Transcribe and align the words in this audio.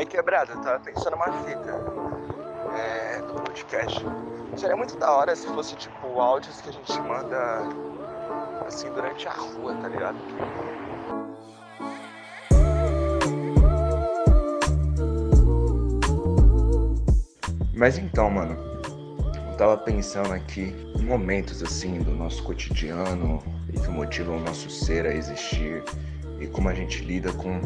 Aí 0.00 0.06
quebrado, 0.06 0.52
eu 0.52 0.60
tava 0.62 0.80
pensando 0.80 1.10
numa 1.10 1.30
fita 1.44 1.78
é, 2.74 3.20
do 3.20 3.34
podcast. 3.34 4.02
Seria 4.56 4.74
muito 4.74 4.96
da 4.96 5.12
hora 5.12 5.36
se 5.36 5.46
fosse 5.48 5.76
tipo 5.76 6.18
áudios 6.18 6.58
que 6.62 6.70
a 6.70 6.72
gente 6.72 7.00
manda 7.02 7.60
assim 8.66 8.90
durante 8.94 9.28
a 9.28 9.32
rua, 9.32 9.74
tá 9.74 9.88
ligado? 9.88 10.16
Mas 17.76 17.98
então, 17.98 18.30
mano, 18.30 18.56
eu 19.50 19.56
tava 19.58 19.76
pensando 19.76 20.32
aqui 20.32 20.74
em 20.98 21.04
momentos 21.04 21.62
assim 21.62 21.98
do 21.98 22.12
nosso 22.12 22.42
cotidiano 22.42 23.38
e 23.68 23.78
que 23.78 23.88
motivam 23.88 24.38
o 24.38 24.40
nosso 24.40 24.70
ser 24.70 25.04
a 25.04 25.14
existir 25.14 25.84
e 26.40 26.46
como 26.46 26.70
a 26.70 26.74
gente 26.74 27.04
lida 27.04 27.30
com 27.34 27.60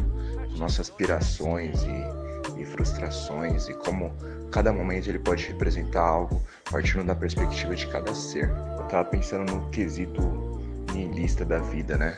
nossas 0.57 0.89
aspirações 0.89 1.81
e, 1.83 2.24
e 2.57 2.65
frustrações 2.65 3.67
e 3.67 3.73
como 3.73 4.11
cada 4.51 4.71
momento 4.71 5.07
ele 5.09 5.19
pode 5.19 5.45
representar 5.47 6.01
algo 6.01 6.41
partindo 6.71 7.05
da 7.05 7.15
perspectiva 7.15 7.75
de 7.75 7.87
cada 7.87 8.13
ser. 8.13 8.49
Eu 8.77 8.83
tava 8.87 9.05
pensando 9.05 9.51
no 9.51 9.69
quesito 9.69 10.21
nihilista 10.93 11.43
da 11.43 11.59
vida, 11.59 11.97
né? 11.97 12.17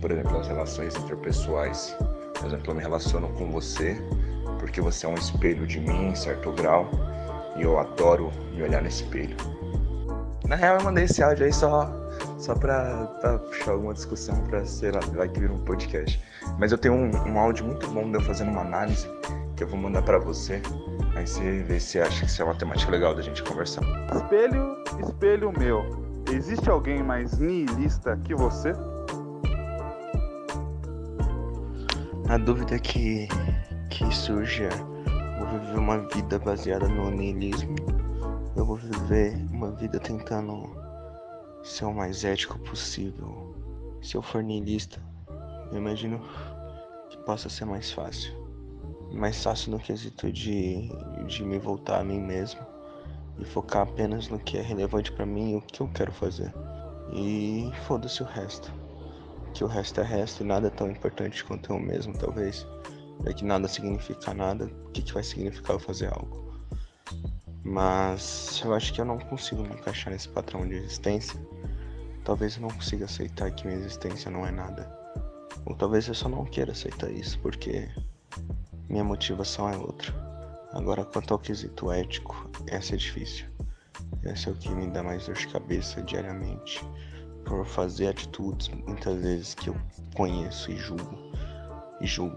Por 0.00 0.10
exemplo, 0.10 0.38
as 0.38 0.46
relações 0.46 0.94
interpessoais. 0.96 1.96
Por 2.38 2.46
exemplo, 2.46 2.70
eu 2.70 2.74
me 2.74 2.82
relaciono 2.82 3.28
com 3.30 3.50
você 3.50 3.96
porque 4.58 4.80
você 4.80 5.06
é 5.06 5.08
um 5.08 5.14
espelho 5.14 5.66
de 5.66 5.80
mim 5.80 6.08
em 6.08 6.14
certo 6.14 6.52
grau 6.52 6.90
e 7.56 7.62
eu 7.62 7.78
adoro 7.78 8.30
me 8.54 8.62
olhar 8.62 8.82
no 8.82 8.88
espelho. 8.88 9.36
Na 10.46 10.56
real, 10.56 10.78
eu 10.78 10.84
mandei 10.84 11.04
esse 11.04 11.22
áudio 11.22 11.46
aí 11.46 11.52
só, 11.52 11.90
só 12.38 12.54
pra, 12.54 13.06
pra 13.20 13.38
puxar 13.38 13.72
alguma 13.72 13.94
discussão 13.94 14.36
pra, 14.44 14.64
sei 14.64 14.92
lá, 14.92 15.00
vai 15.14 15.28
que 15.28 15.40
vira 15.40 15.52
um 15.52 15.64
podcast. 15.64 16.22
Mas 16.58 16.72
eu 16.72 16.78
tenho 16.78 16.94
um, 16.94 17.10
um 17.28 17.38
áudio 17.38 17.66
muito 17.66 17.86
bom 17.88 18.10
de 18.10 18.16
eu 18.16 18.20
fazendo 18.22 18.50
uma 18.50 18.62
análise 18.62 19.08
que 19.56 19.64
eu 19.64 19.68
vou 19.68 19.78
mandar 19.78 20.02
para 20.02 20.18
você. 20.18 20.62
Aí 21.14 21.26
você 21.26 21.62
vê 21.62 21.78
se 21.78 22.00
acha 22.00 22.20
que 22.20 22.26
isso 22.26 22.40
é 22.40 22.44
uma 22.44 22.54
temática 22.54 22.90
legal 22.90 23.14
da 23.14 23.22
gente 23.22 23.42
conversar. 23.42 23.82
Espelho, 24.14 24.76
espelho 25.06 25.52
meu. 25.58 25.84
Existe 26.32 26.70
alguém 26.70 27.02
mais 27.02 27.38
nihilista 27.38 28.16
que 28.24 28.34
você? 28.34 28.72
A 32.28 32.38
dúvida 32.38 32.78
que, 32.78 33.28
que 33.90 34.14
surge 34.14 34.64
é: 34.64 34.70
vou 35.38 35.58
viver 35.58 35.78
uma 35.78 35.98
vida 36.14 36.38
baseada 36.38 36.88
no 36.88 37.10
nihilismo? 37.10 37.74
Eu 38.56 38.64
vou 38.64 38.76
viver 38.76 39.36
uma 39.50 39.72
vida 39.72 39.98
tentando 39.98 40.79
ser 41.62 41.84
o 41.84 41.94
mais 41.94 42.24
ético 42.24 42.58
possível? 42.60 43.54
Se 44.02 44.16
eu 44.16 44.22
for 44.22 44.42
nihilista, 44.42 45.00
eu 45.70 45.78
imagino 45.78 46.20
que 47.10 47.18
possa 47.18 47.48
ser 47.48 47.64
mais 47.64 47.90
fácil. 47.90 48.32
Mais 49.12 49.42
fácil 49.42 49.72
no 49.72 49.78
quesito 49.78 50.32
de, 50.32 50.88
de 51.26 51.44
me 51.44 51.58
voltar 51.58 52.00
a 52.00 52.04
mim 52.04 52.20
mesmo 52.20 52.60
e 53.38 53.44
focar 53.44 53.82
apenas 53.82 54.28
no 54.28 54.38
que 54.38 54.58
é 54.58 54.62
relevante 54.62 55.12
para 55.12 55.26
mim 55.26 55.52
e 55.52 55.56
o 55.56 55.60
que 55.60 55.80
eu 55.80 55.88
quero 55.88 56.12
fazer. 56.12 56.52
E 57.12 57.70
foda-se 57.86 58.22
o 58.22 58.26
resto. 58.26 58.72
Que 59.54 59.64
o 59.64 59.66
resto 59.66 60.00
é 60.00 60.04
resto 60.04 60.42
e 60.42 60.46
nada 60.46 60.68
é 60.68 60.70
tão 60.70 60.90
importante 60.90 61.44
quanto 61.44 61.72
eu 61.72 61.78
mesmo, 61.78 62.16
talvez. 62.16 62.66
Já 63.24 63.32
que 63.32 63.44
nada 63.44 63.66
significa 63.68 64.32
nada, 64.32 64.66
o 64.66 64.90
que, 64.90 65.02
que 65.02 65.12
vai 65.12 65.22
significar 65.22 65.74
eu 65.74 65.80
fazer 65.80 66.06
algo? 66.12 66.49
Mas 67.62 68.60
eu 68.64 68.74
acho 68.74 68.92
que 68.92 69.00
eu 69.00 69.04
não 69.04 69.18
consigo 69.18 69.62
me 69.62 69.74
encaixar 69.74 70.12
nesse 70.12 70.28
padrão 70.28 70.66
de 70.66 70.74
existência. 70.74 71.38
Talvez 72.24 72.56
eu 72.56 72.62
não 72.62 72.70
consiga 72.70 73.04
aceitar 73.04 73.50
que 73.50 73.66
minha 73.66 73.78
existência 73.78 74.30
não 74.30 74.46
é 74.46 74.50
nada. 74.50 74.90
Ou 75.66 75.74
talvez 75.74 76.08
eu 76.08 76.14
só 76.14 76.28
não 76.28 76.44
queira 76.44 76.72
aceitar 76.72 77.10
isso, 77.10 77.38
porque 77.40 77.88
minha 78.88 79.04
motivação 79.04 79.68
é 79.68 79.76
outra. 79.76 80.12
Agora, 80.72 81.04
quanto 81.04 81.34
ao 81.34 81.38
quesito 81.38 81.90
ético, 81.90 82.48
essa 82.66 82.94
é 82.94 82.96
difícil. 82.96 83.46
Essa 84.22 84.50
é 84.50 84.52
o 84.52 84.56
que 84.56 84.68
me 84.70 84.86
dá 84.88 85.02
mais 85.02 85.26
dor 85.26 85.34
de 85.34 85.48
cabeça 85.48 86.02
diariamente. 86.02 86.84
Por 87.44 87.66
fazer 87.66 88.08
atitudes, 88.08 88.68
muitas 88.68 89.20
vezes, 89.20 89.54
que 89.54 89.68
eu 89.68 89.76
conheço 90.14 90.70
e 90.70 90.76
julgo. 90.76 91.18
E 92.00 92.06
julgo 92.06 92.36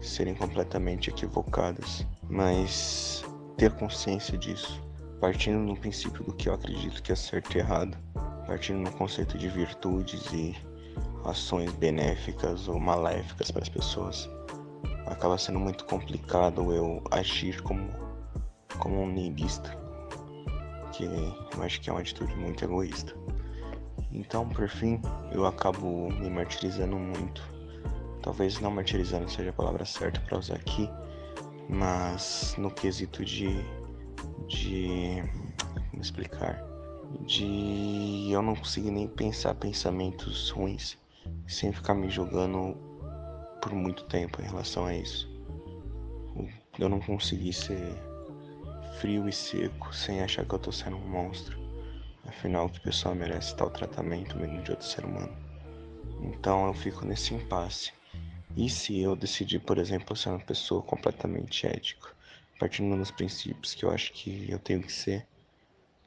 serem 0.00 0.34
completamente 0.34 1.10
equivocadas. 1.10 2.06
Mas 2.28 3.24
ter 3.56 3.72
consciência 3.72 4.36
disso, 4.36 4.82
partindo 5.20 5.66
do 5.66 5.78
princípio 5.78 6.24
do 6.24 6.32
que 6.32 6.48
eu 6.48 6.54
acredito 6.54 7.02
que 7.02 7.12
é 7.12 7.16
certo 7.16 7.56
e 7.56 7.58
errado, 7.58 7.96
partindo 8.46 8.78
no 8.78 8.92
conceito 8.92 9.38
de 9.38 9.48
virtudes 9.48 10.24
e 10.32 10.56
ações 11.24 11.72
benéficas 11.74 12.68
ou 12.68 12.78
maléficas 12.78 13.50
para 13.50 13.62
as 13.62 13.68
pessoas, 13.68 14.28
acaba 15.06 15.38
sendo 15.38 15.60
muito 15.60 15.84
complicado 15.84 16.72
eu 16.72 17.02
agir 17.10 17.62
como, 17.62 17.88
como 18.78 19.02
um 19.02 19.10
niilista, 19.10 19.76
que 20.92 21.04
eu 21.04 21.62
acho 21.62 21.80
que 21.80 21.88
é 21.88 21.92
uma 21.92 22.00
atitude 22.00 22.34
muito 22.34 22.64
egoísta. 22.64 23.14
Então, 24.10 24.48
por 24.48 24.68
fim, 24.68 25.00
eu 25.32 25.46
acabo 25.46 26.10
me 26.12 26.28
martirizando 26.28 26.96
muito. 26.96 27.42
Talvez 28.22 28.60
não 28.60 28.70
martirizando 28.70 29.30
seja 29.30 29.50
a 29.50 29.54
palavra 29.54 29.84
certa 29.84 30.20
para 30.20 30.38
usar 30.38 30.56
aqui, 30.56 30.88
mas 31.68 32.54
no 32.58 32.70
quesito 32.70 33.24
de. 33.24 33.48
de. 34.48 35.22
como 35.90 36.02
explicar? 36.02 36.62
De 37.26 38.30
eu 38.30 38.40
não 38.40 38.56
conseguir 38.56 38.90
nem 38.90 39.06
pensar 39.06 39.54
pensamentos 39.54 40.50
ruins 40.50 40.96
sem 41.46 41.72
ficar 41.72 41.94
me 41.94 42.08
julgando 42.08 42.76
por 43.60 43.72
muito 43.72 44.04
tempo 44.04 44.40
em 44.40 44.44
relação 44.44 44.86
a 44.86 44.94
isso. 44.94 45.30
Eu 46.78 46.88
não 46.88 47.00
consegui 47.00 47.52
ser 47.52 47.94
frio 48.98 49.28
e 49.28 49.32
seco 49.32 49.94
sem 49.94 50.22
achar 50.22 50.44
que 50.44 50.54
eu 50.54 50.58
tô 50.58 50.72
sendo 50.72 50.96
um 50.96 51.08
monstro. 51.08 51.60
Afinal, 52.26 52.68
que 52.68 52.80
pessoa 52.80 53.14
merece 53.14 53.54
tal 53.56 53.70
tratamento 53.70 54.36
mesmo 54.36 54.62
de 54.62 54.70
outro 54.70 54.86
ser 54.86 55.04
humano? 55.04 55.32
Então 56.22 56.66
eu 56.66 56.74
fico 56.74 57.04
nesse 57.04 57.34
impasse. 57.34 57.92
E 58.54 58.68
se 58.68 59.00
eu 59.00 59.16
decidir, 59.16 59.60
por 59.60 59.78
exemplo, 59.78 60.14
ser 60.14 60.28
uma 60.28 60.38
pessoa 60.38 60.82
completamente 60.82 61.66
ética, 61.66 62.08
partindo 62.58 62.96
dos 62.98 63.10
princípios 63.10 63.74
que 63.74 63.84
eu 63.84 63.90
acho 63.90 64.12
que 64.12 64.50
eu 64.50 64.58
tenho 64.58 64.82
que 64.82 64.92
ser, 64.92 65.26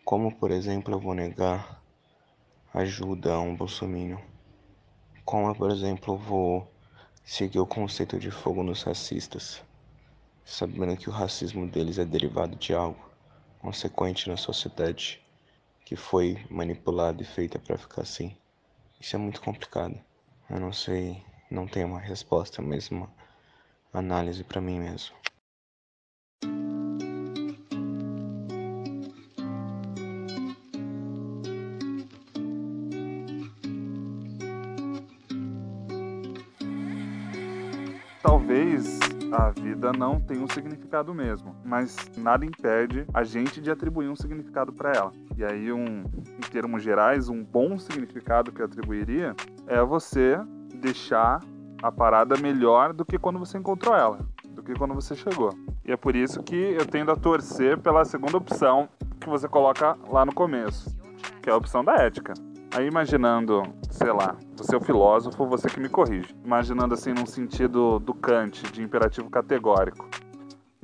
como 0.04 0.32
por 0.38 0.52
exemplo 0.52 0.94
eu 0.94 1.00
vou 1.00 1.16
negar 1.16 1.84
ajuda 2.72 3.34
a 3.34 3.40
um 3.40 3.56
bolsominion? 3.56 4.20
Como 5.26 5.56
por 5.56 5.72
exemplo 5.72 6.14
eu 6.14 6.18
vou 6.20 6.72
seguir 7.24 7.60
o 7.60 7.66
conceito 7.66 8.20
de 8.20 8.30
fogo 8.30 8.62
nos 8.62 8.84
racistas, 8.84 9.64
sabendo 10.46 10.96
que 10.96 11.10
o 11.10 11.14
racismo 11.14 11.68
deles 11.68 11.98
é 11.98 12.06
derivado 12.06 12.56
de 12.56 12.76
algo 12.76 13.10
consequente 13.58 14.30
na 14.30 14.38
sociedade 14.38 15.20
que 15.84 15.96
foi 15.96 16.46
manipulado 16.52 17.24
e 17.24 17.26
feita 17.26 17.58
para 17.58 17.76
ficar 17.76 18.04
assim. 18.04 18.38
Isso 19.02 19.16
é 19.16 19.20
muito 19.20 19.42
complicado. 19.42 20.00
Eu 20.48 20.60
não 20.60 20.72
sei 20.72 21.24
não 21.50 21.68
tenho 21.68 21.88
uma 21.88 22.00
resposta, 22.00 22.62
mas 22.62 22.90
uma 22.90 23.10
análise 23.94 24.44
para 24.44 24.62
mim 24.62 24.80
mesmo. 24.80 25.16
Talvez 38.22 39.00
a 39.32 39.50
vida 39.52 39.92
não 39.92 40.20
tenha 40.20 40.42
um 40.42 40.48
significado 40.48 41.14
mesmo, 41.14 41.56
mas 41.64 41.96
nada 42.18 42.46
impede 42.46 43.06
a 43.14 43.24
gente 43.24 43.62
de 43.62 43.70
atribuir 43.70 44.10
um 44.10 44.16
significado 44.16 44.74
para 44.74 44.92
ela. 44.94 45.12
E 45.38 45.44
aí, 45.44 45.72
um, 45.72 46.04
em 46.38 46.50
termos 46.50 46.82
gerais, 46.82 47.30
um 47.30 47.44
bom 47.44 47.78
significado 47.78 48.52
que 48.52 48.62
eu 48.62 48.66
atribuiria 48.66 49.36
é 49.68 49.82
você 49.84 50.38
deixar 50.86 51.40
a 51.82 51.92
parada 51.92 52.38
melhor 52.38 52.94
do 52.94 53.04
que 53.04 53.18
quando 53.18 53.40
você 53.40 53.58
encontrou 53.58 53.96
ela, 53.96 54.20
do 54.50 54.62
que 54.62 54.74
quando 54.74 54.94
você 54.94 55.16
chegou. 55.16 55.50
E 55.84 55.92
é 55.92 55.98
por 55.98 56.16
isso 56.16 56.42
que 56.44 56.56
eu 56.56 56.86
tendo 56.86 57.12
a 57.12 57.16
torcer 57.16 57.78
pela 57.80 58.06
segunda 58.06 58.38
opção 58.38 58.88
que 59.20 59.28
você 59.28 59.48
coloca 59.48 59.98
lá 60.10 60.26
no 60.26 60.34
começo, 60.34 60.96
que 61.42 61.50
é 61.50 61.54
a 61.54 61.58
opção 61.58 61.84
da 61.84 61.96
ética. 61.96 62.34
Aí 62.76 62.88
imaginando, 62.88 63.64
sei 63.90 64.12
lá, 64.12 64.36
você 64.56 64.76
é 64.76 64.78
o 64.78 64.82
filósofo, 64.82 65.46
você 65.46 65.70
que 65.70 65.80
me 65.80 65.88
corrige. 65.88 66.36
Imaginando 66.44 66.94
assim 66.94 67.14
num 67.14 67.26
sentido 67.26 68.00
do 68.00 68.14
Kant, 68.14 68.64
de 68.72 68.82
imperativo 68.82 69.30
categórico. 69.30 70.08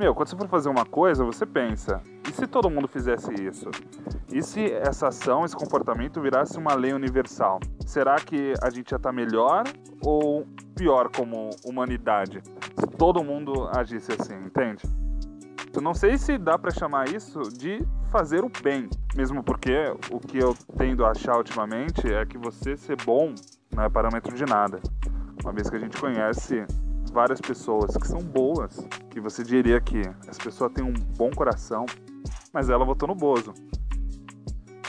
Meu, 0.01 0.15
quando 0.15 0.29
você 0.29 0.35
for 0.35 0.47
fazer 0.47 0.67
uma 0.67 0.83
coisa, 0.83 1.23
você 1.23 1.45
pensa, 1.45 2.01
e 2.27 2.33
se 2.33 2.47
todo 2.47 2.71
mundo 2.71 2.87
fizesse 2.87 3.31
isso? 3.35 3.69
E 4.33 4.41
se 4.41 4.71
essa 4.73 5.09
ação, 5.09 5.45
esse 5.45 5.55
comportamento 5.55 6.19
virasse 6.19 6.57
uma 6.57 6.73
lei 6.73 6.91
universal? 6.91 7.59
Será 7.85 8.15
que 8.15 8.55
a 8.63 8.71
gente 8.71 8.89
já 8.89 8.97
está 8.97 9.11
melhor 9.11 9.63
ou 10.03 10.47
pior 10.75 11.07
como 11.15 11.51
humanidade? 11.63 12.41
Se 12.79 12.87
todo 12.97 13.23
mundo 13.23 13.69
agisse 13.77 14.11
assim, 14.11 14.33
entende? 14.43 14.81
Eu 15.71 15.83
não 15.83 15.93
sei 15.93 16.17
se 16.17 16.35
dá 16.35 16.57
para 16.57 16.71
chamar 16.71 17.07
isso 17.07 17.39
de 17.55 17.85
fazer 18.09 18.43
o 18.43 18.51
bem, 18.63 18.89
mesmo 19.15 19.43
porque 19.43 19.93
o 20.09 20.19
que 20.19 20.39
eu 20.39 20.55
tendo 20.79 21.05
a 21.05 21.11
achar 21.11 21.37
ultimamente 21.37 22.11
é 22.11 22.25
que 22.25 22.39
você 22.39 22.75
ser 22.75 22.97
bom 23.05 23.35
não 23.71 23.83
é 23.83 23.87
parâmetro 23.87 24.35
de 24.35 24.47
nada. 24.47 24.79
Uma 25.43 25.53
vez 25.53 25.69
que 25.69 25.75
a 25.75 25.79
gente 25.79 25.95
conhece 26.01 26.65
várias 27.11 27.41
pessoas 27.41 27.95
que 27.95 28.07
são 28.07 28.19
boas, 28.19 28.87
que 29.09 29.19
você 29.19 29.43
diria 29.43 29.79
que 29.81 30.01
essa 30.27 30.41
pessoa 30.41 30.69
tem 30.69 30.83
um 30.83 30.93
bom 30.93 31.29
coração, 31.29 31.85
mas 32.53 32.69
ela 32.69 32.85
votou 32.85 33.07
no 33.07 33.15
Bozo. 33.15 33.53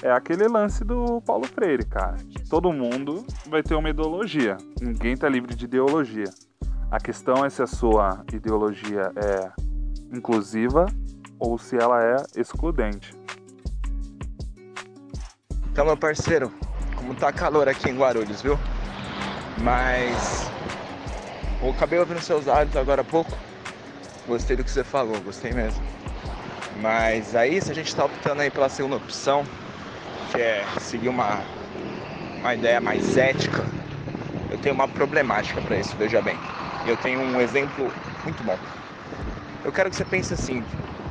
É 0.03 0.11
aquele 0.11 0.49
lance 0.49 0.85
do 0.85 1.21
Paulo 1.21 1.47
Freire, 1.47 1.85
cara. 1.85 2.17
Todo 2.49 2.73
mundo 2.73 3.25
vai 3.49 3.63
ter 3.63 3.75
uma 3.75 3.91
ideologia. 3.91 4.57
Ninguém 4.81 5.17
tá 5.17 5.29
livre 5.29 5.55
de 5.55 5.65
ideologia. 5.65 6.31
A 6.91 6.99
questão 6.99 7.45
é 7.45 7.51
se 7.51 7.63
a 7.63 7.67
sua 7.67 8.25
ideologia 8.33 9.13
é 9.17 9.53
inclusiva 10.13 10.87
ou 11.39 11.57
se 11.57 11.77
ela 11.77 12.03
é 12.03 12.17
excludente. 12.37 13.17
Então, 15.71 15.87
meu 15.87 15.97
parceiro, 15.97 16.53
como 16.97 17.15
tá 17.15 17.33
calor 17.33 17.69
aqui 17.69 17.89
em 17.89 17.97
Guarulhos, 17.97 18.43
viu? 18.43 18.59
Mas 19.63 20.51
eu 21.63 21.71
acabei 21.71 21.99
ouvindo 21.99 22.21
seus 22.21 22.49
áudios 22.49 22.77
agora 22.77 23.03
há 23.03 23.05
pouco. 23.05 23.31
Gostei 24.27 24.57
do 24.57 24.65
que 24.65 24.71
você 24.71 24.83
falou, 24.83 25.21
gostei 25.21 25.53
mesmo. 25.53 25.85
Mas 26.81 27.37
aí, 27.37 27.61
se 27.61 27.71
a 27.71 27.75
gente 27.75 27.95
tá 27.95 28.05
optando 28.05 28.43
aí 28.43 28.51
pela 28.51 28.69
segunda 28.69 28.97
opção, 28.97 29.45
que 30.33 30.41
é 30.41 30.67
seguir 30.79 31.09
uma, 31.09 31.41
uma 32.41 32.55
ideia 32.55 32.81
mais 32.81 33.17
ética, 33.17 33.65
eu 34.51 34.59
tenho 34.59 34.75
uma 34.75 34.89
problemática 34.89 35.61
para 35.61 35.77
isso, 35.77 35.97
veja 35.97 36.21
bem. 36.21 36.39
Eu 36.85 36.97
tenho 36.97 37.21
um 37.21 37.41
exemplo 37.41 37.93
muito 38.25 38.43
bom. 38.43 38.59
Eu 39.65 39.71
quero 39.71 39.89
que 39.89 39.97
você 39.97 40.05
pense 40.05 40.35
assim: 40.35 40.65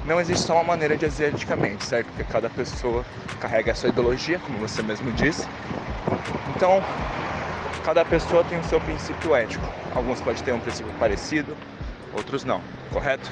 não 0.06 0.20
existe 0.20 0.46
só 0.46 0.56
uma 0.56 0.64
maneira 0.64 0.98
de 0.98 1.06
agir 1.06 1.24
eticamente, 1.24 1.84
certo? 1.84 2.08
Porque 2.08 2.24
cada 2.24 2.50
pessoa 2.50 3.06
carrega 3.40 3.72
a 3.72 3.76
sua 3.76 3.90
ideologia, 3.90 4.40
como 4.40 4.60
você 4.60 4.82
mesmo 4.82 5.12
disse. 5.14 5.48
Então, 6.56 6.82
cada 7.84 8.06
pessoa 8.06 8.44
tem 8.44 8.60
o 8.60 8.64
seu 8.64 8.80
princípio 8.82 9.36
ético. 9.36 9.66
Alguns 9.96 10.22
podem 10.22 10.44
ter 10.44 10.54
um 10.54 10.60
princípio 10.60 10.92
parecido, 11.00 11.56
outros 12.14 12.44
não, 12.44 12.62
correto? 12.92 13.30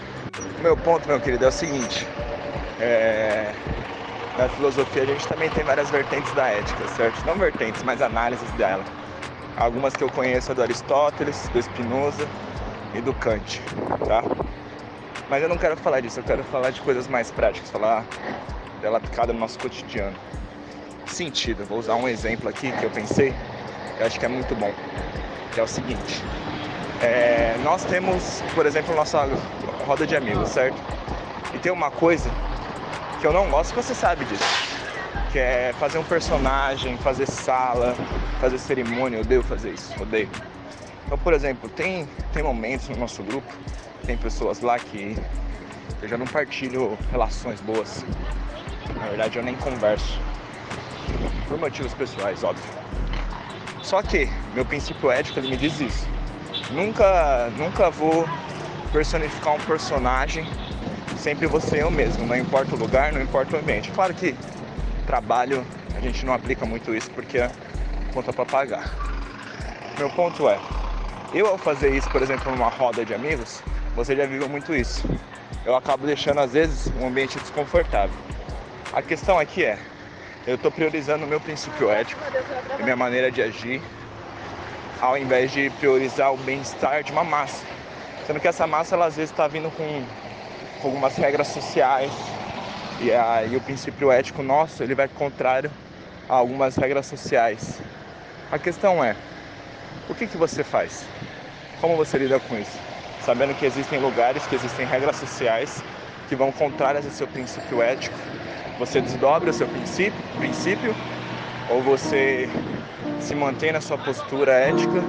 Meu 0.62 0.76
ponto, 0.76 1.08
meu 1.08 1.20
querido, 1.20 1.46
é 1.46 1.48
o 1.48 1.52
seguinte: 1.52 2.08
é... 2.80 3.54
na 4.38 4.50
filosofia 4.50 5.04
a 5.04 5.06
gente 5.06 5.28
também 5.28 5.50
tem 5.50 5.64
várias 5.64 5.90
vertentes 5.90 6.32
da 6.34 6.48
ética, 6.48 6.88
certo? 6.90 7.26
Não 7.26 7.36
vertentes, 7.36 7.84
mas 7.84 8.02
análises 8.02 8.50
dela. 8.52 8.84
Algumas 9.58 9.94
que 9.94 10.04
eu 10.04 10.10
conheço 10.10 10.52
é 10.52 10.56
do 10.56 10.62
Aristóteles, 10.62 11.50
do 11.50 11.62
Spinoza 11.62 12.28
e 12.94 13.02
do 13.02 13.14
Kant, 13.14 13.62
tá? 14.08 14.24
Mas 15.30 15.44
eu 15.44 15.50
não 15.50 15.58
quero 15.58 15.78
falar 15.78 16.00
disso, 16.00 16.20
eu 16.20 16.24
quero 16.24 16.44
falar 16.46 16.72
de 16.72 16.82
coisas 16.82 17.08
mais 17.08 17.30
práticas, 17.30 17.70
falar 17.70 18.06
dela 18.82 18.98
aplicada 18.98 19.32
no 19.32 19.40
nosso 19.40 19.60
cotidiano. 19.60 20.16
Sentido, 21.06 21.66
vou 21.66 21.78
usar 21.78 21.96
um 21.96 22.08
exemplo 22.08 22.50
aqui 22.50 22.72
que 22.72 22.84
eu 22.84 22.90
pensei, 22.90 23.34
eu 24.00 24.06
acho 24.06 24.20
que 24.20 24.26
é 24.26 24.30
muito 24.30 24.56
bom, 24.56 24.74
que 25.54 25.60
é 25.60 25.64
o 25.64 25.68
seguinte. 25.68 26.24
É, 27.02 27.58
nós 27.64 27.84
temos, 27.86 28.42
por 28.56 28.66
exemplo, 28.66 28.96
nossa 28.96 29.28
roda 29.86 30.08
de 30.08 30.16
amigos, 30.16 30.50
certo? 30.50 30.78
E 31.54 31.60
tem 31.60 31.72
uma 31.72 31.92
coisa 31.92 32.30
que 33.20 33.28
eu 33.28 33.34
não 33.34 33.50
gosto, 33.50 33.74
que 33.74 33.84
você 33.84 33.94
sabe 33.94 34.26
disso, 34.26 34.44
que 35.32 35.40
é 35.40 35.74
fazer 35.80 35.98
um 35.98 36.04
personagem, 36.04 36.98
fazer 36.98 37.28
sala, 37.28 37.96
fazer 38.40 38.58
cerimônia, 38.58 39.18
eu 39.18 39.22
odeio 39.22 39.44
fazer 39.44 39.72
isso, 39.72 39.94
odeio. 40.02 40.30
Então, 41.06 41.18
por 41.18 41.34
exemplo, 41.34 41.70
tem, 41.70 42.08
tem 42.34 42.42
momentos 42.42 42.88
no 42.90 42.98
nosso 42.98 43.22
grupo 43.24 43.52
tem 44.10 44.18
pessoas 44.18 44.60
lá 44.62 44.80
que 44.80 45.16
eu 46.02 46.08
já 46.08 46.18
não 46.18 46.26
partilho 46.26 46.98
relações 47.12 47.62
boas. 47.62 48.04
Na 48.96 49.06
verdade, 49.06 49.38
eu 49.38 49.44
nem 49.44 49.56
converso. 49.56 50.20
Por 51.48 51.60
motivos 51.60 51.94
pessoais, 51.94 52.44
óbvio. 52.44 52.66
Só 53.90 54.04
que 54.04 54.30
meu 54.54 54.64
princípio 54.64 55.10
ético 55.10 55.40
ele 55.40 55.50
me 55.50 55.58
diz 55.58 55.80
isso. 55.80 56.08
Nunca, 56.70 57.50
nunca 57.58 57.90
vou 57.90 58.30
personificar 58.92 59.56
um 59.56 59.60
personagem. 59.62 60.48
Sempre 61.18 61.48
vou 61.48 61.60
ser 61.60 61.80
eu 61.80 61.90
mesmo. 61.90 62.24
Não 62.28 62.38
importa 62.38 62.76
o 62.76 62.78
lugar, 62.78 63.12
não 63.12 63.20
importa 63.20 63.56
o 63.56 63.60
ambiente. 63.60 63.90
Claro 63.90 64.14
que 64.14 64.36
trabalho 65.08 65.66
a 65.96 66.00
gente 66.02 66.24
não 66.24 66.36
aplica 66.36 66.68
muito 66.68 66.94
isso 66.94 67.10
porque 67.10 67.40
é 67.40 67.50
conta 68.14 68.32
para 68.32 68.46
pagar. 68.46 68.94
Meu 69.98 70.12
ponto 70.12 70.48
é, 70.48 70.60
eu 71.34 71.48
ao 71.48 71.58
fazer 71.58 71.92
isso, 71.92 72.08
por 72.12 72.22
exemplo, 72.22 72.52
numa 72.52 72.70
roda 72.70 73.04
de 73.04 73.16
amigos, 73.16 73.64
você 73.96 74.16
já 74.16 74.28
viveu 74.28 74.48
muito 74.48 74.72
isso. 74.72 75.04
Eu 75.66 75.76
acabo 75.76 76.06
deixando 76.06 76.42
às 76.42 76.54
vezes 76.54 76.94
um 77.02 77.08
ambiente 77.08 77.40
desconfortável. 77.40 78.16
A 78.94 79.02
questão 79.02 79.40
aqui 79.40 79.66
é, 79.66 79.80
eu 80.50 80.56
estou 80.56 80.72
priorizando 80.72 81.26
o 81.26 81.28
meu 81.28 81.40
princípio 81.40 81.92
ético 81.92 82.22
e 82.80 82.84
minha 82.84 82.96
maneira 82.96 83.32
de 83.32 83.42
agir, 83.42 83.82
ao 85.00 85.18
invés 85.18 85.52
de 85.52 85.70
priorizar 85.80 86.34
o 86.34 86.38
bem-estar 86.38 87.04
de 87.04 87.12
uma 87.12 87.24
massa. 87.24 87.64
Sendo 88.26 88.40
que 88.40 88.48
essa 88.48 88.66
massa 88.66 88.96
ela 88.96 89.06
às 89.06 89.16
vezes 89.16 89.32
está 89.32 89.48
vindo 89.48 89.70
com, 89.72 90.04
com, 90.82 90.88
algumas 90.88 91.16
regras 91.16 91.48
sociais 91.48 92.12
e 93.00 93.12
aí 93.12 93.56
o 93.56 93.62
princípio 93.62 94.12
ético 94.12 94.42
nosso 94.42 94.84
ele 94.84 94.96
vai 94.96 95.08
contrário 95.08 95.72
a 96.28 96.36
algumas 96.36 96.76
regras 96.76 97.06
sociais. 97.06 97.80
A 98.52 98.58
questão 98.58 99.04
é, 99.04 99.16
o 100.10 100.16
que, 100.16 100.26
que 100.26 100.38
você 100.38 100.64
faz? 100.64 101.06
Como 101.80 101.96
você 101.96 102.18
lida 102.18 102.40
com 102.40 102.58
isso? 102.58 102.90
sabendo 103.22 103.54
que 103.54 103.66
existem 103.66 104.00
lugares, 104.00 104.48
que 104.48 104.56
existem 104.56 104.86
regras 104.86 105.18
sociais 105.18 105.84
que 106.28 106.36
vão 106.36 106.52
contrárias 106.52 107.06
ao 107.06 107.12
seu 107.12 107.28
princípio 107.28 107.82
ético. 107.82 108.18
Você 108.80 109.02
desdobra 109.02 109.52
seu 109.52 109.68
princípio, 109.68 110.18
princípio 110.38 110.96
ou 111.70 111.82
você 111.84 112.48
se 113.20 113.36
mantém 113.36 113.74
na 113.74 113.82
sua 113.82 113.98
postura 113.98 114.54
ética, 114.54 115.04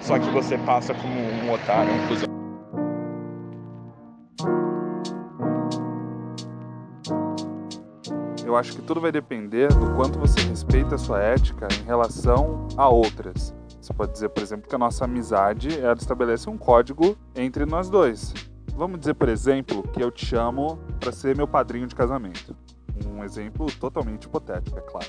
só 0.00 0.18
que 0.18 0.28
você 0.30 0.56
passa 0.56 0.94
como 0.94 1.20
um 1.20 1.52
otário, 1.52 1.92
um 1.92 2.08
cuzão. 2.08 2.30
Eu 8.44 8.56
acho 8.56 8.72
que 8.72 8.82
tudo 8.82 9.02
vai 9.02 9.12
depender 9.12 9.68
do 9.68 9.94
quanto 9.94 10.18
você 10.18 10.40
respeita 10.40 10.94
a 10.94 10.98
sua 10.98 11.22
ética 11.22 11.68
em 11.82 11.84
relação 11.84 12.66
a 12.76 12.88
outras. 12.88 13.54
Você 13.80 13.92
pode 13.92 14.12
dizer, 14.12 14.30
por 14.30 14.42
exemplo, 14.42 14.66
que 14.66 14.74
a 14.74 14.78
nossa 14.78 15.04
amizade 15.04 15.78
ela 15.78 15.92
estabelece 15.92 16.48
um 16.48 16.56
código 16.56 17.16
entre 17.36 17.66
nós 17.66 17.90
dois. 17.90 18.32
Vamos 18.74 18.98
dizer, 18.98 19.14
por 19.14 19.28
exemplo, 19.28 19.82
que 19.92 20.02
eu 20.02 20.10
te 20.10 20.24
chamo 20.24 20.78
para 20.98 21.12
ser 21.12 21.36
meu 21.36 21.46
padrinho 21.46 21.86
de 21.86 21.94
casamento. 21.94 22.56
Um 23.06 23.24
exemplo 23.24 23.66
totalmente 23.78 24.24
hipotético, 24.24 24.78
é 24.78 24.82
claro. 24.82 25.08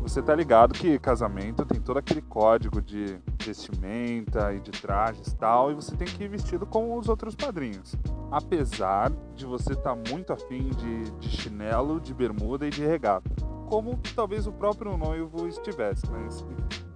Você 0.00 0.22
tá 0.22 0.34
ligado 0.34 0.72
que 0.72 0.98
casamento 0.98 1.64
tem 1.64 1.80
todo 1.80 1.98
aquele 1.98 2.22
código 2.22 2.80
de 2.80 3.18
vestimenta 3.44 4.52
e 4.54 4.60
de 4.60 4.70
trajes 4.70 5.28
e 5.28 5.36
tal, 5.36 5.70
e 5.70 5.74
você 5.74 5.94
tem 5.94 6.06
que 6.06 6.24
ir 6.24 6.28
vestido 6.28 6.64
como 6.64 6.98
os 6.98 7.08
outros 7.08 7.34
padrinhos. 7.34 7.94
Apesar 8.30 9.12
de 9.34 9.44
você 9.44 9.72
estar 9.72 9.94
tá 9.94 10.10
muito 10.10 10.32
afim 10.32 10.70
de, 10.70 11.10
de 11.18 11.28
chinelo, 11.28 12.00
de 12.00 12.14
bermuda 12.14 12.66
e 12.66 12.70
de 12.70 12.84
regata. 12.84 13.30
Como 13.68 13.98
talvez 14.14 14.46
o 14.46 14.52
próprio 14.52 14.96
noivo 14.96 15.46
estivesse, 15.46 16.10
mas 16.10 16.44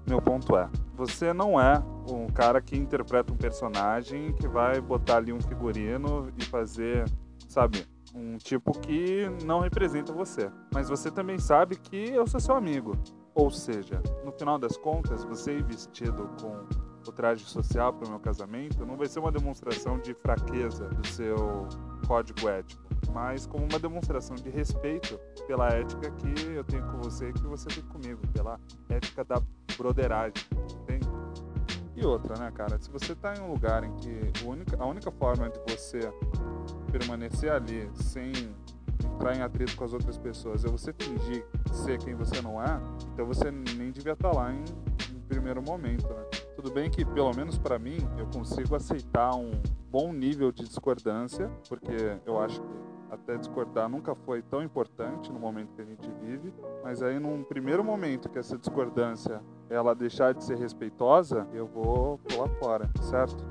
meu 0.06 0.20
ponto 0.20 0.56
é, 0.56 0.68
você 0.94 1.32
não 1.32 1.60
é 1.60 1.82
um 2.08 2.26
cara 2.26 2.60
que 2.60 2.76
interpreta 2.76 3.32
um 3.32 3.36
personagem 3.36 4.32
que 4.32 4.46
vai 4.46 4.80
botar 4.80 5.16
ali 5.16 5.32
um 5.32 5.40
figurino 5.40 6.32
e 6.38 6.44
fazer, 6.44 7.04
sabe, 7.48 7.86
um 8.14 8.38
tipo 8.38 8.72
que 8.78 9.28
não 9.44 9.60
representa 9.60 10.12
você. 10.12 10.50
Mas 10.72 10.88
você 10.88 11.10
também 11.10 11.38
sabe 11.38 11.76
que 11.76 12.10
eu 12.10 12.26
sou 12.26 12.38
seu 12.38 12.54
amigo. 12.54 12.96
Ou 13.34 13.50
seja, 13.50 14.00
no 14.24 14.30
final 14.32 14.58
das 14.58 14.76
contas, 14.76 15.24
você 15.24 15.60
vestido 15.60 16.30
com 16.40 16.64
o 17.08 17.12
traje 17.12 17.44
social 17.44 17.92
para 17.92 18.06
o 18.06 18.10
meu 18.10 18.20
casamento 18.20 18.86
não 18.86 18.96
vai 18.96 19.06
ser 19.06 19.18
uma 19.18 19.30
demonstração 19.30 19.98
de 19.98 20.14
fraqueza 20.14 20.88
do 20.88 21.06
seu 21.06 21.68
código 22.06 22.48
ético, 22.48 22.82
mas 23.12 23.46
como 23.46 23.64
uma 23.64 23.78
demonstração 23.78 24.36
de 24.36 24.48
respeito 24.48 25.18
pela 25.46 25.68
ética 25.68 26.10
que 26.12 26.46
eu 26.54 26.64
tenho 26.64 26.86
com 26.86 26.98
você 26.98 27.28
e 27.28 27.32
que 27.32 27.42
você 27.42 27.68
tem 27.68 27.84
comigo, 27.84 28.20
pela 28.28 28.58
ética 28.88 29.24
da 29.24 29.42
broderagem, 29.76 30.32
entende? 30.80 31.08
E 31.96 32.04
outra, 32.04 32.36
né, 32.38 32.50
cara? 32.52 32.78
Se 32.78 32.90
você 32.90 33.14
tá 33.14 33.34
em 33.34 33.40
um 33.40 33.52
lugar 33.52 33.84
em 33.84 33.94
que 33.96 34.32
a 34.42 34.48
única, 34.48 34.76
a 34.82 34.86
única 34.86 35.10
forma 35.10 35.48
de 35.48 35.60
você 35.68 36.00
permanecer 36.98 37.50
ali 37.50 37.90
sem 37.94 38.32
entrar 39.04 39.36
em 39.36 39.42
atrito 39.42 39.76
com 39.76 39.84
as 39.84 39.92
outras 39.92 40.16
pessoas 40.16 40.64
é 40.64 40.68
você 40.68 40.92
fingir 40.92 41.44
ser 41.72 41.98
quem 41.98 42.14
você 42.14 42.40
não 42.40 42.62
é, 42.62 42.80
então 43.12 43.26
você 43.26 43.50
nem 43.50 43.90
devia 43.90 44.12
estar 44.12 44.30
tá 44.30 44.36
lá 44.36 44.52
em, 44.52 44.62
em 45.12 45.20
primeiro 45.26 45.60
momento, 45.60 46.06
né? 46.06 46.22
Tudo 46.54 46.70
bem 46.70 46.88
que, 46.88 47.04
pelo 47.04 47.34
menos 47.34 47.58
para 47.58 47.80
mim, 47.80 47.98
eu 48.16 48.26
consigo 48.26 48.76
aceitar 48.76 49.34
um 49.34 49.50
bom 49.90 50.12
nível 50.12 50.52
de 50.52 50.62
discordância, 50.62 51.50
porque 51.68 52.16
eu 52.24 52.40
acho 52.40 52.60
que 52.60 52.84
até 53.10 53.36
discordar 53.36 53.88
nunca 53.88 54.14
foi 54.14 54.40
tão 54.42 54.62
importante 54.62 55.32
no 55.32 55.38
momento 55.38 55.74
que 55.74 55.82
a 55.82 55.84
gente 55.84 56.08
vive, 56.22 56.54
mas 56.82 57.02
aí 57.02 57.18
num 57.18 57.42
primeiro 57.42 57.82
momento 57.82 58.28
que 58.28 58.38
essa 58.38 58.56
discordância 58.56 59.42
ela 59.68 59.94
deixar 59.94 60.32
de 60.32 60.44
ser 60.44 60.56
respeitosa, 60.58 61.46
eu 61.52 61.66
vou 61.66 62.18
pular 62.18 62.48
fora, 62.60 62.90
certo? 63.00 63.44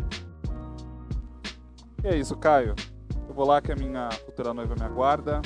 E 2.04 2.08
é 2.08 2.16
isso, 2.18 2.38
Caio. 2.38 2.74
Eu 3.28 3.34
vou 3.34 3.46
lá 3.46 3.62
que 3.62 3.72
a 3.72 3.76
minha 3.76 4.10
futura 4.26 4.54
noiva 4.54 4.76
me 4.76 4.84
aguarda. 4.84 5.42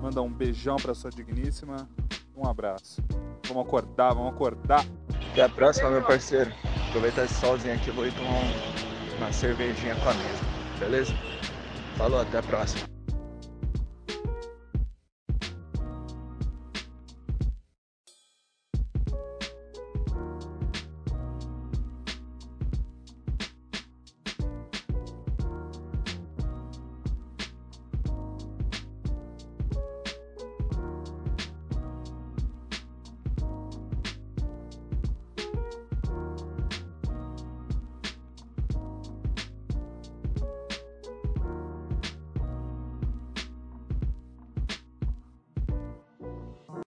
Manda 0.00 0.20
um 0.22 0.30
beijão 0.30 0.76
para 0.76 0.94
sua 0.94 1.10
digníssima. 1.10 1.88
Um 2.36 2.46
abraço. 2.46 3.02
Vamos 3.46 3.66
acordar, 3.66 4.14
vamos 4.14 4.32
acordar. 4.32 4.84
Até 5.32 5.42
a 5.42 5.48
próxima, 5.48 5.90
meu 5.90 6.02
parceiro. 6.02 6.52
Aproveitar 6.88 7.24
esse 7.24 7.34
solzinho 7.34 7.74
aqui, 7.74 7.90
vou 7.90 8.06
ir 8.06 8.12
tomar 8.14 8.30
um 8.30 8.84
uma 9.18 9.32
cervejinha 9.32 9.94
com 9.96 10.08
a 10.08 10.14
mesa, 10.14 10.44
beleza? 10.78 11.14
Falou, 11.96 12.20
até 12.20 12.38
a 12.38 12.42
próxima. 12.42 12.93